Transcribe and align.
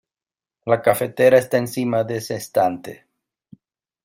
La 0.65 0.79
cafetera 0.81 1.37
está 1.37 1.59
encima 1.59 2.03
de 2.03 2.17
ese 2.17 2.33
estante. 2.35 3.05